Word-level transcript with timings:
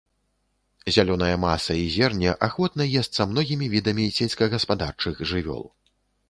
Зялёная 0.95 1.35
маса 1.43 1.75
і 1.79 1.83
зерне 1.95 2.31
ахвотна 2.47 2.87
есца 3.03 3.27
многімі 3.35 3.69
відамі 3.75 4.07
сельскагаспадарчых 4.17 5.23
жывёл. 5.35 5.63